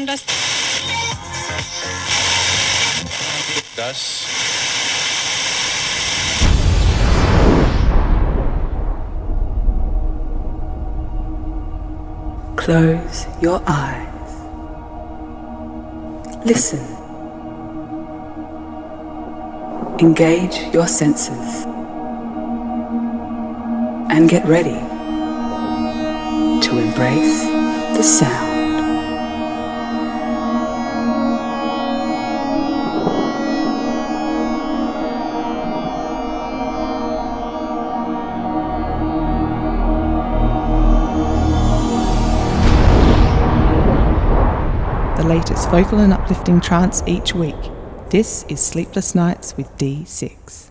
haben, 0.00 0.06
dass 0.06 0.24
Das 3.76 4.26
Close 12.56 13.26
your 13.40 13.62
eyes. 13.66 14.06
Listen. 16.44 16.80
Engage 19.98 20.72
your 20.74 20.86
senses. 20.86 21.64
And 24.10 24.28
get 24.28 24.46
ready 24.46 24.78
to 26.60 26.78
embrace 26.78 27.44
the 27.96 28.02
sound. 28.02 28.49
Vocal 45.70 46.00
and 46.00 46.12
uplifting 46.12 46.60
trance 46.60 47.00
each 47.06 47.32
week. 47.32 47.54
This 48.10 48.44
is 48.48 48.60
Sleepless 48.60 49.14
Nights 49.14 49.56
with 49.56 49.70
D6. 49.76 50.69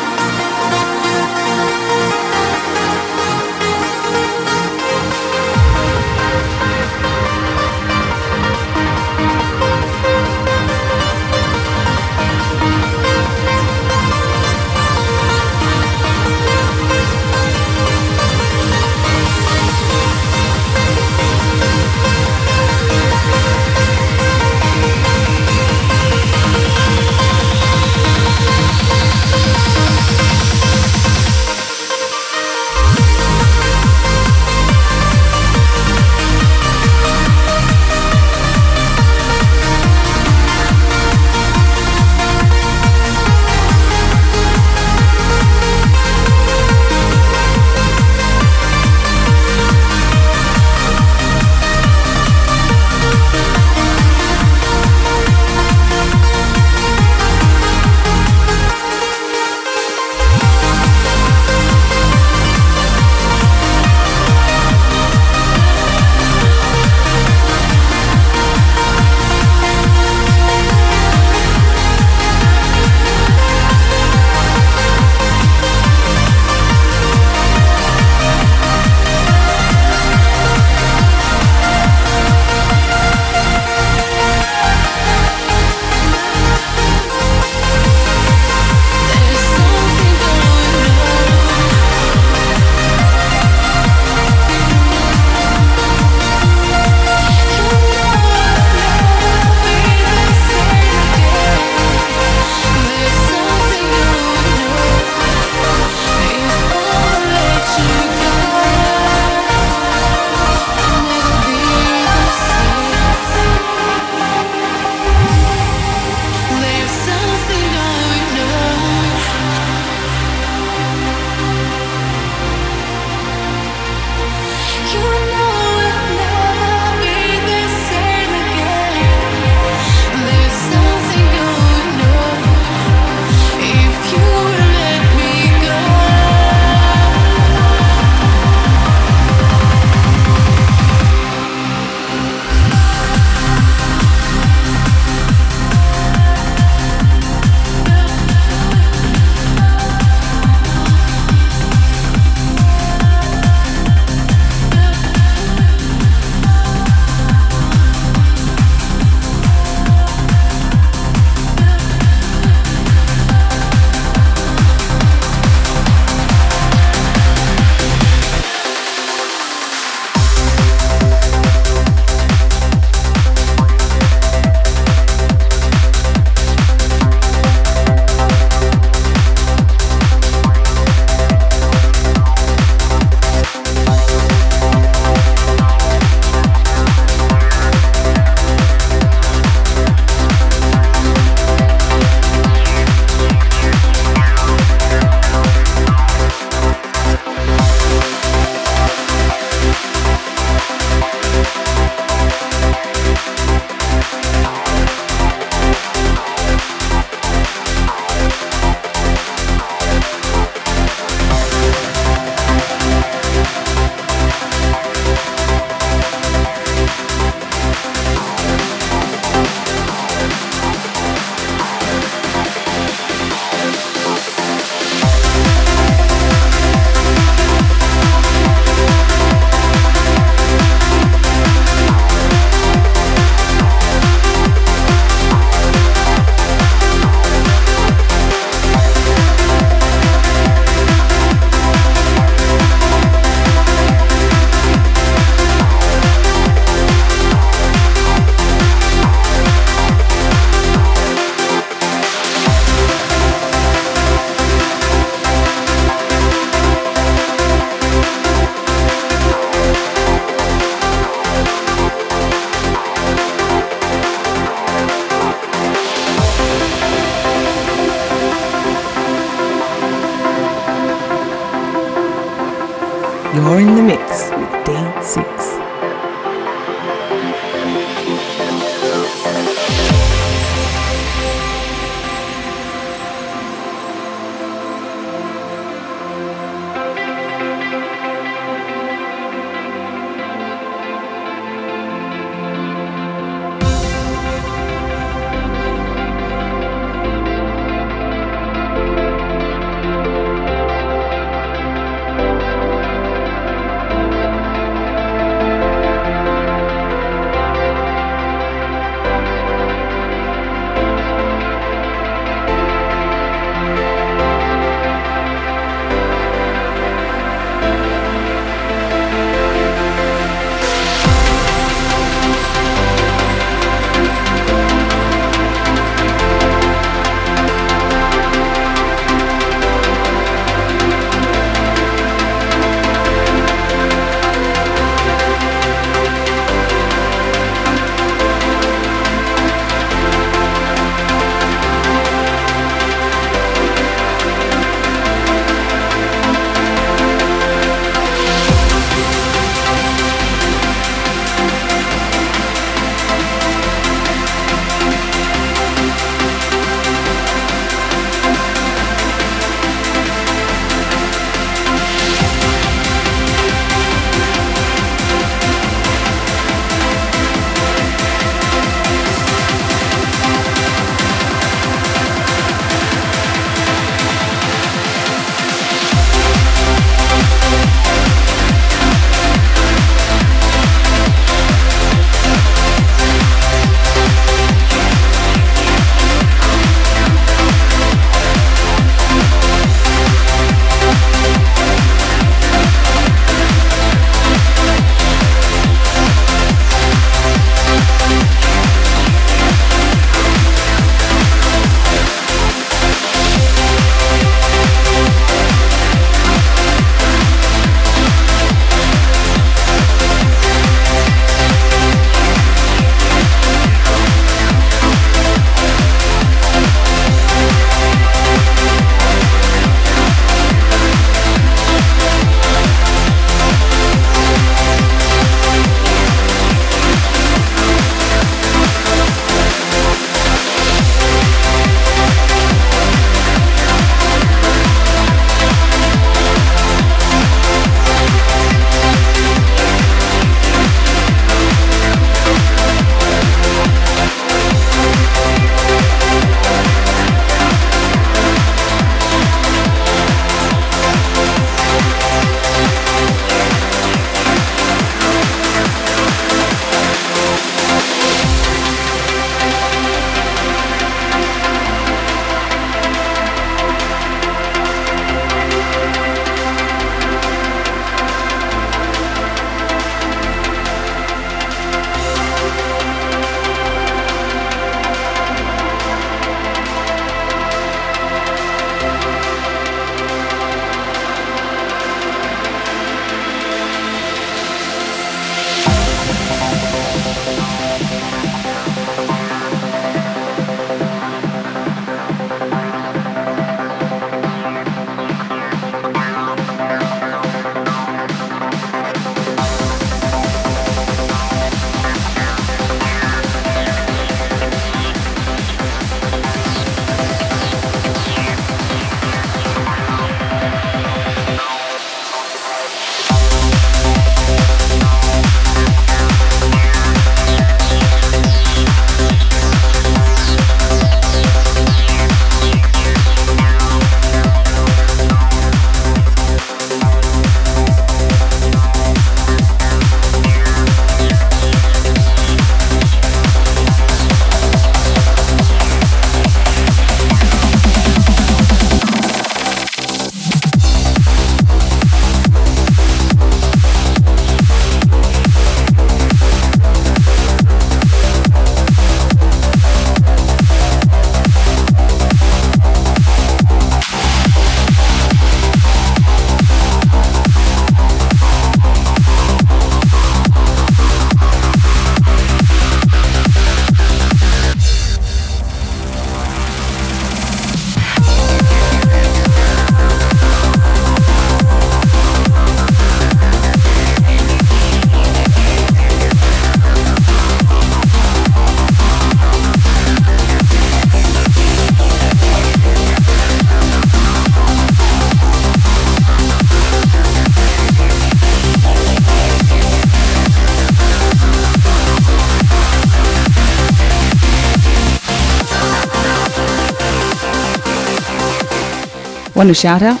Want 599.44 599.58
a 599.58 599.60
shout 599.60 599.82
out? 599.82 600.00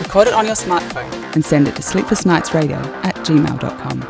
Record 0.00 0.28
it 0.28 0.34
on 0.34 0.46
your 0.46 0.54
smartphone. 0.54 1.10
And 1.34 1.44
send 1.44 1.66
it 1.66 1.74
to 1.74 1.82
sleeplessnightsradio 1.82 2.78
at 3.04 3.16
gmail.com. 3.26 4.03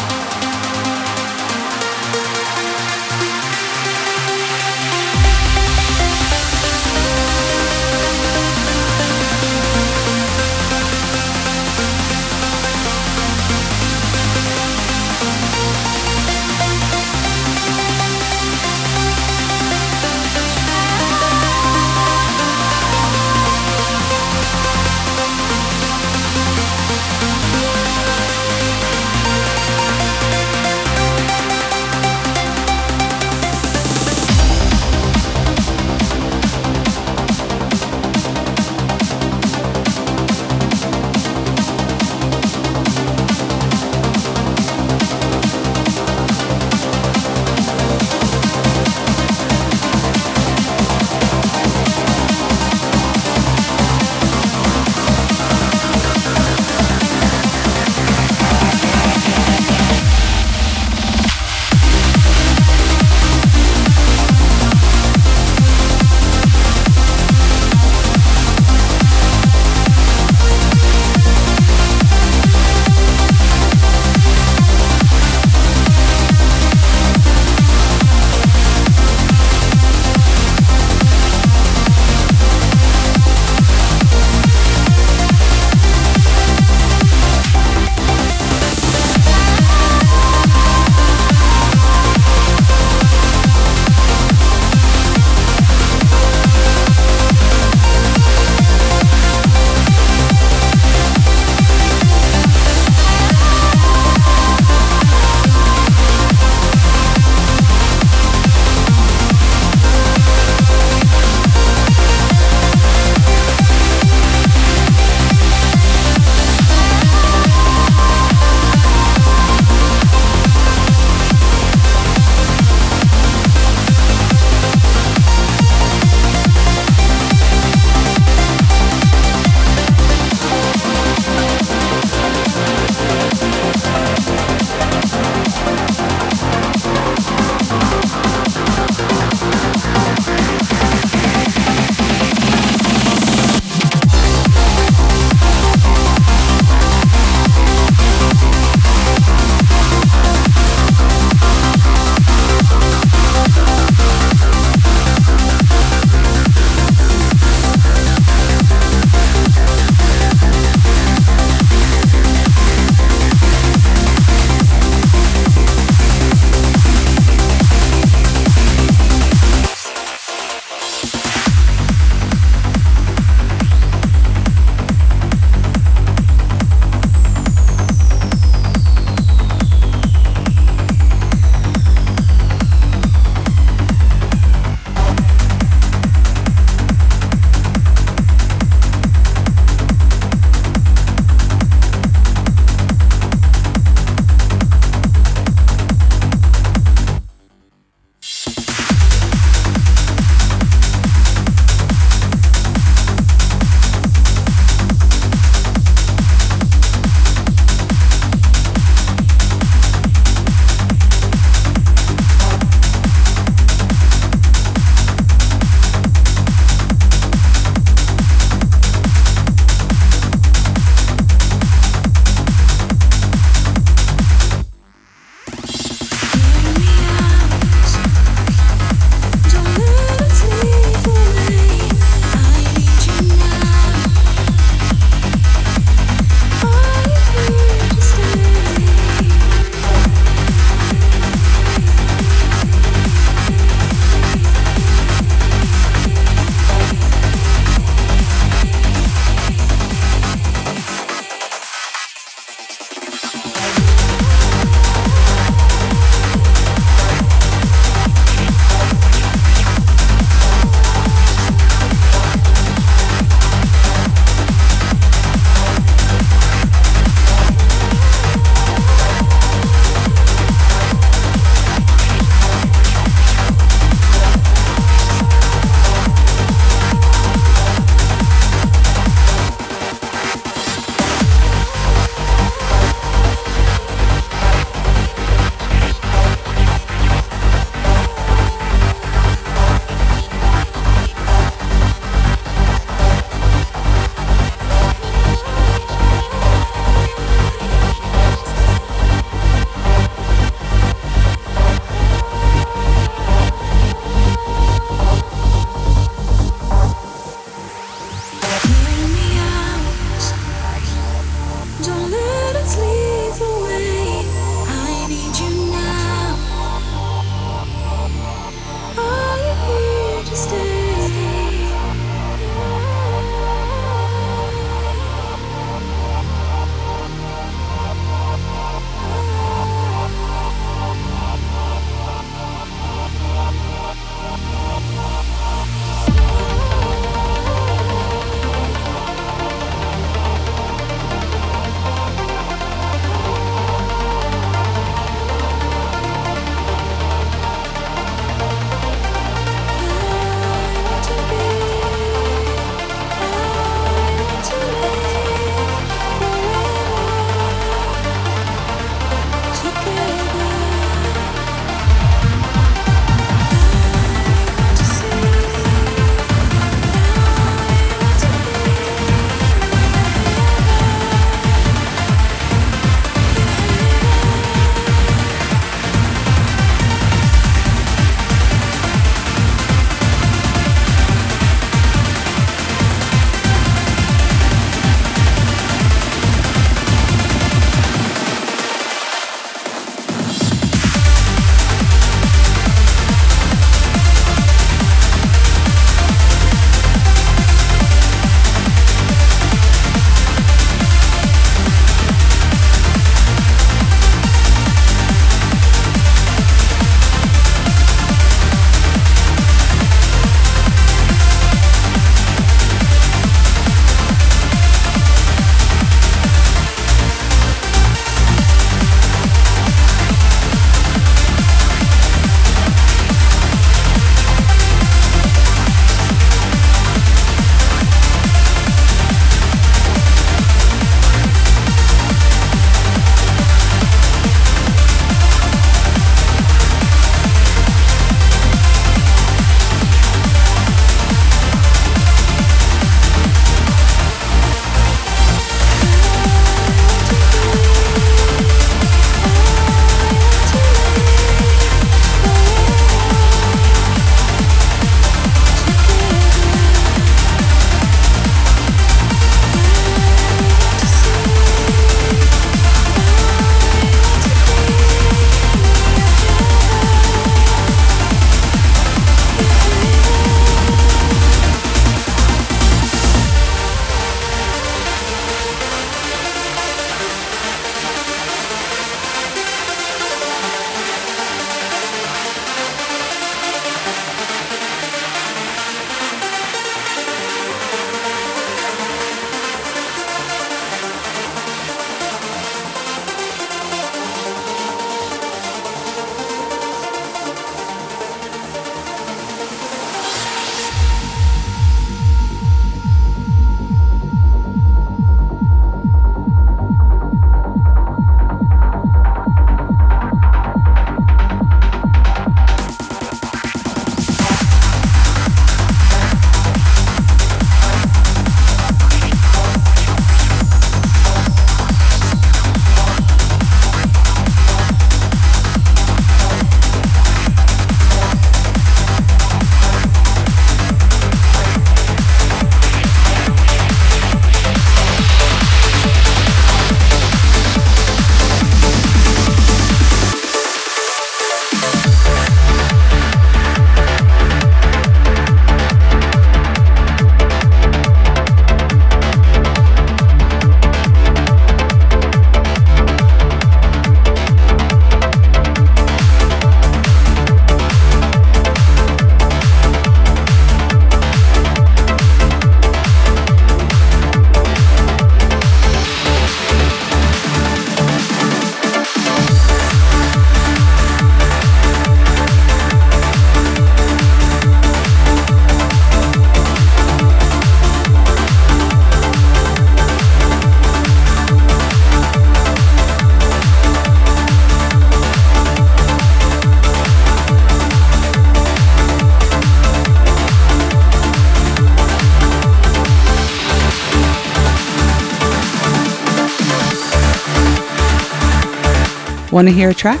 Want 599.32 599.48
to 599.48 599.54
hear 599.54 599.70
a 599.70 599.74
track? 599.74 600.00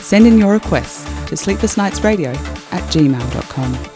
Send 0.00 0.26
in 0.26 0.38
your 0.38 0.52
requests 0.52 1.04
to 1.28 1.34
sleeplessnightsradio 1.34 2.34
at 2.72 2.82
gmail.com. 2.90 3.91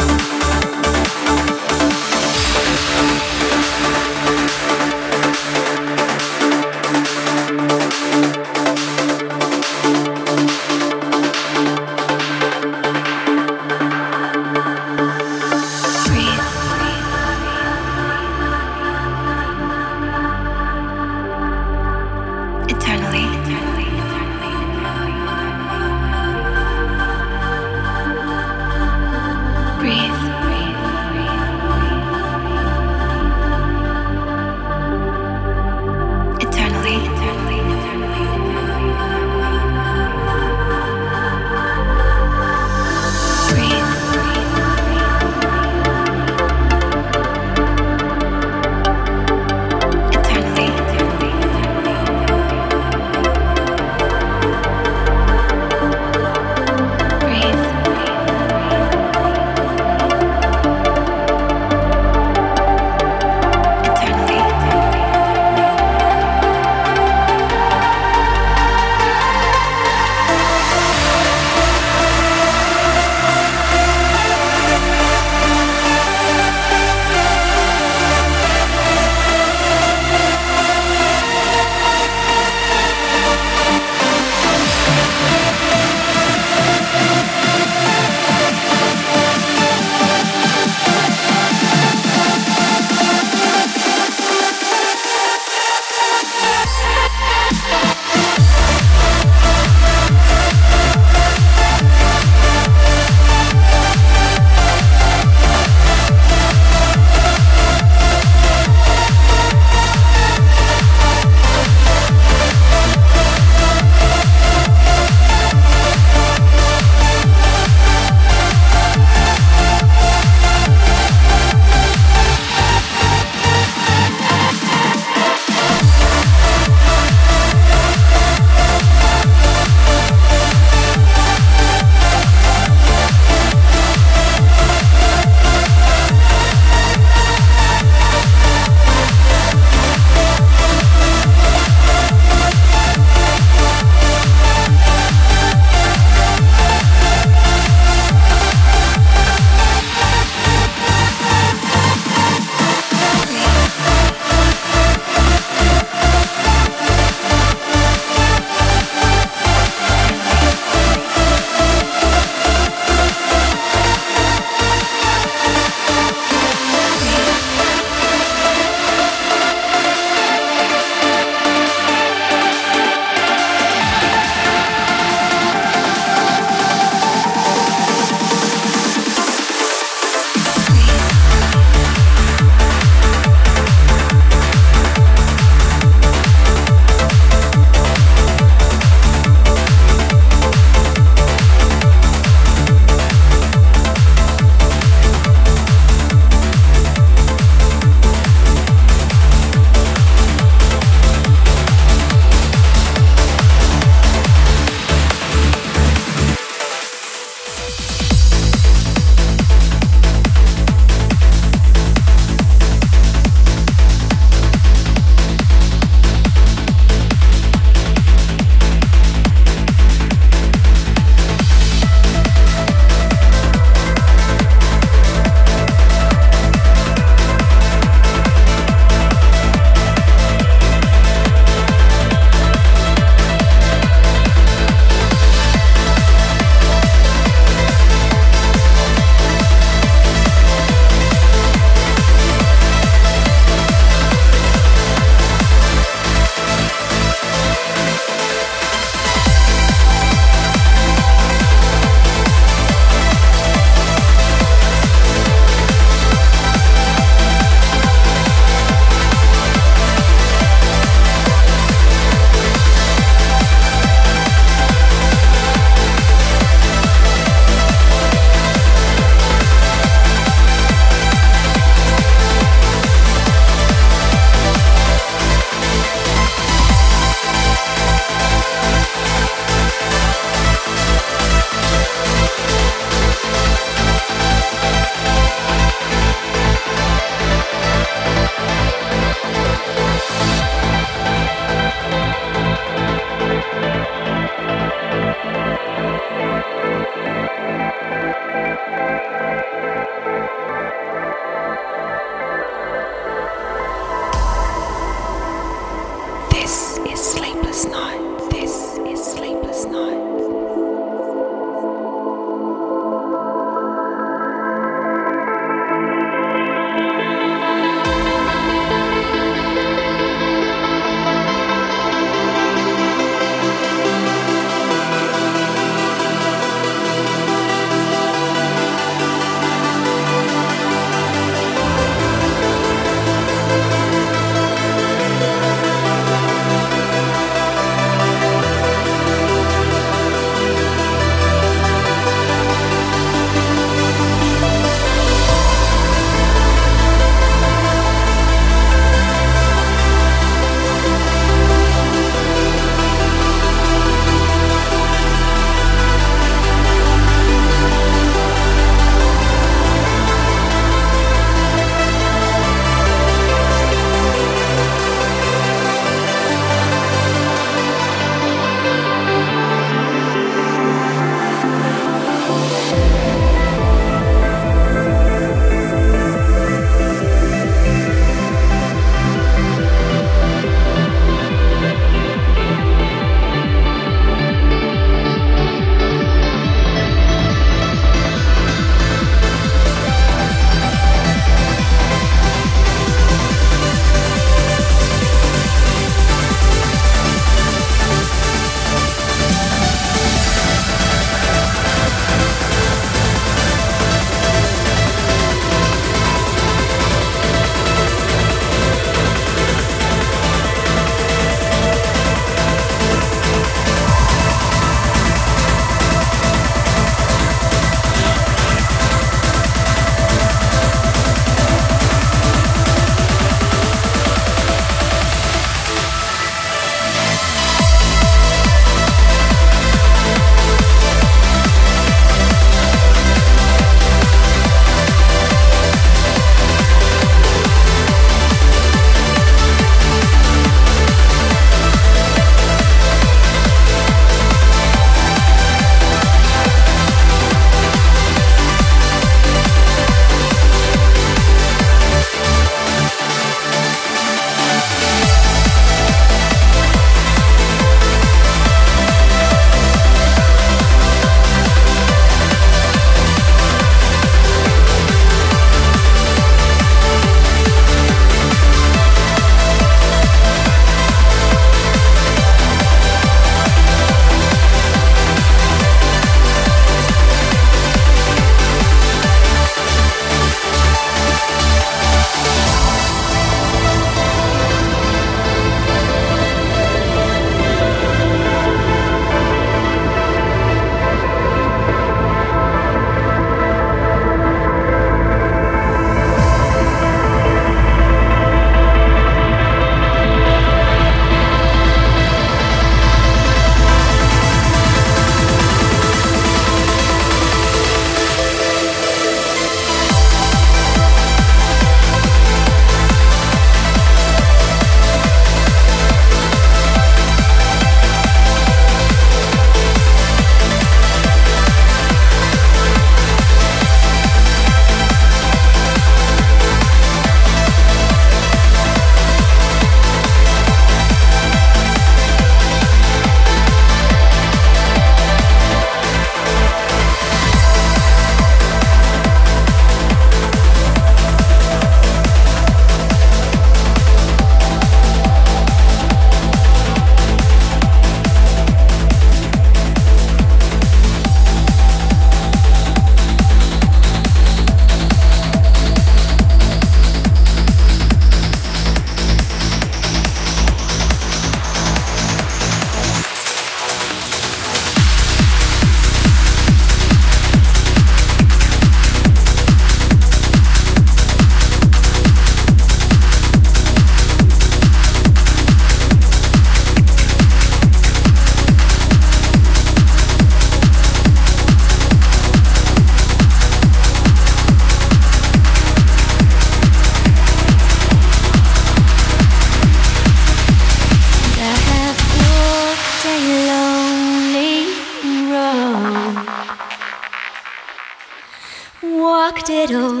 quiero. 599.67 600.00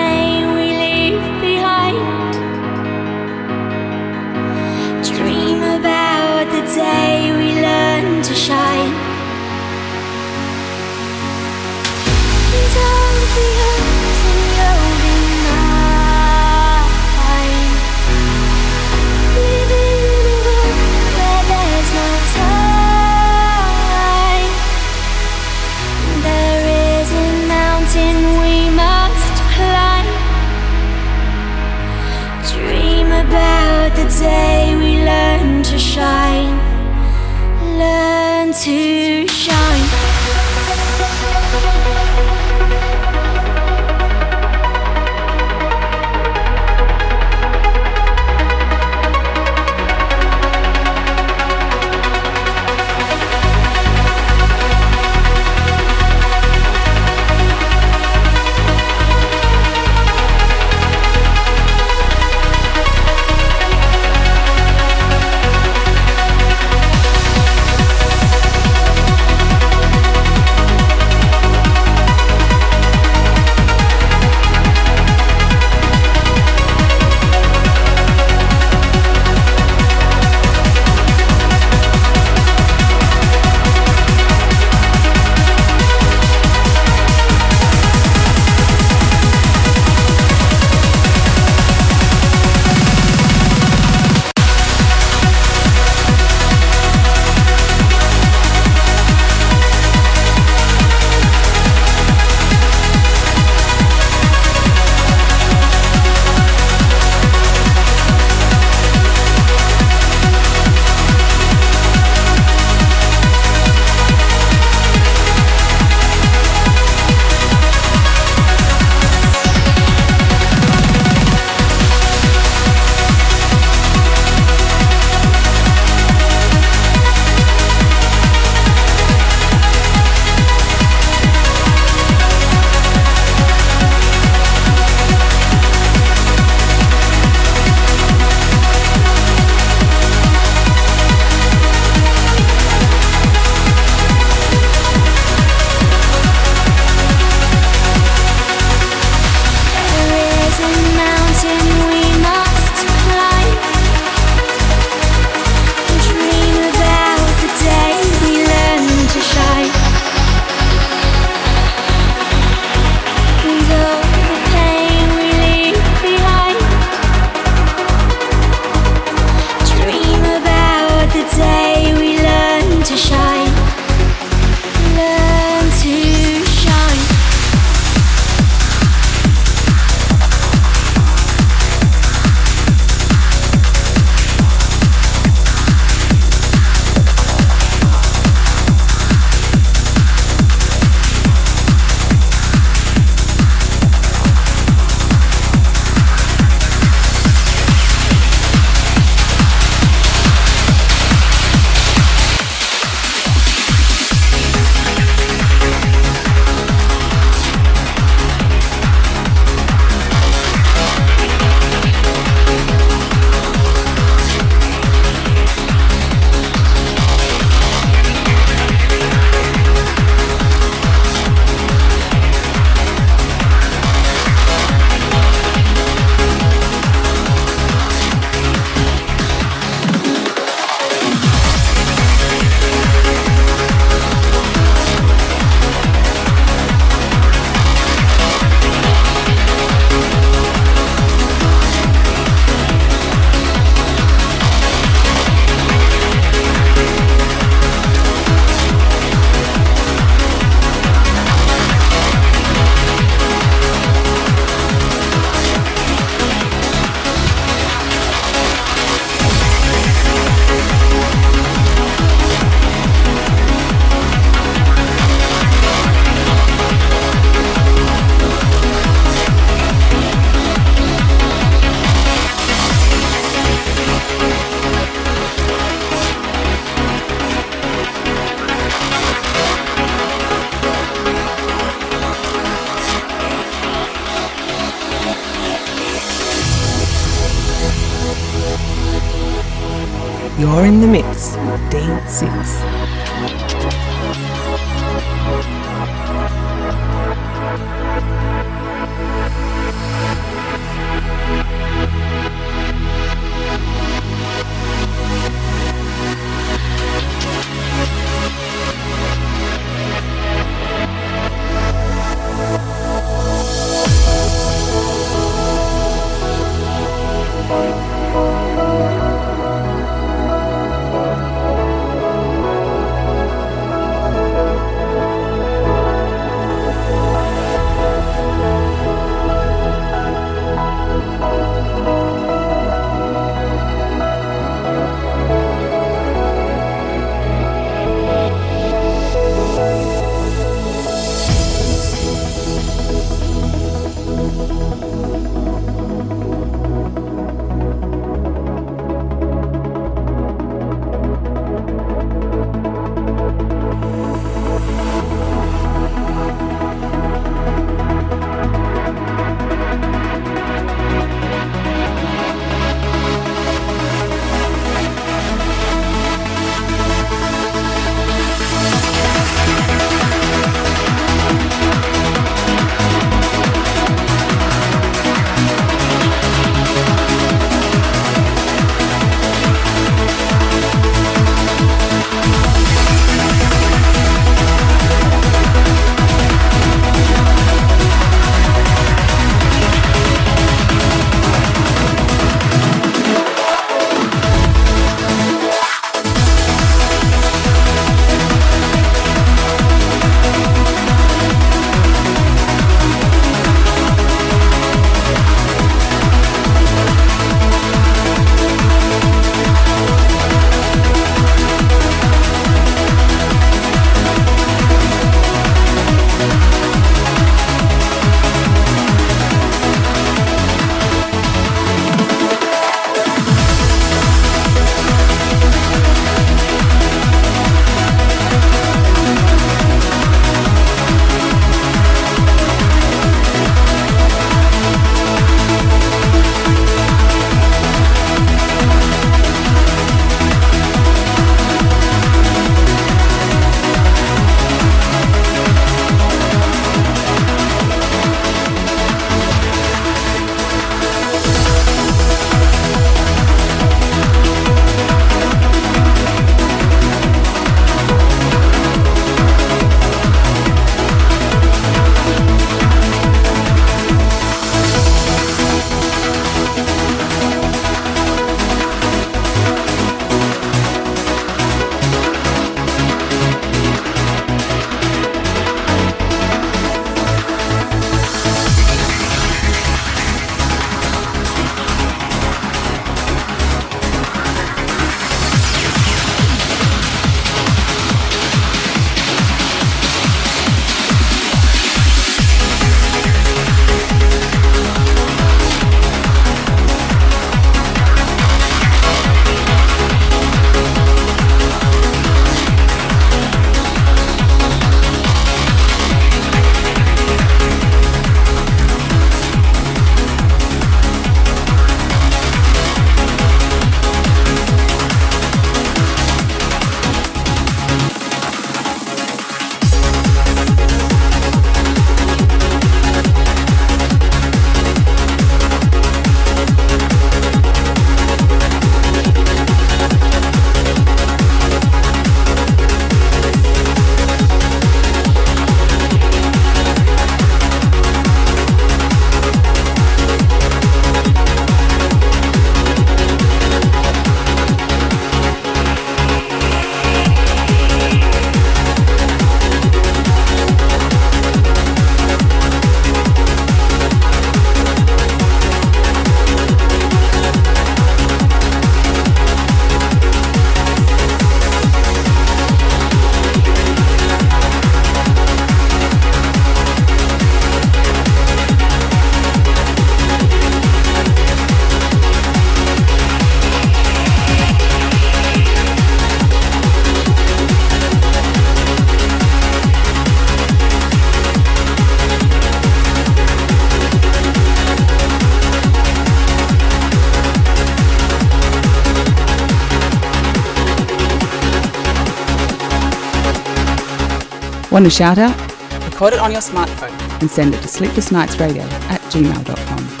Want 594.81 594.91
a 594.91 594.95
shout 594.95 595.19
out? 595.19 595.39
Record 595.85 596.13
it 596.13 596.19
on 596.19 596.31
your 596.31 596.41
smartphone. 596.41 596.89
And 597.21 597.29
send 597.29 597.53
it 597.53 597.61
to 597.61 597.67
sleeplessnightsradio 597.67 598.63
at 598.89 598.99
gmail.com. 599.11 600.00